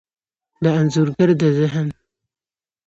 د 0.63 0.63
انځورګر 0.79 1.29
د 1.39 1.41
ذهن، 1.57 1.87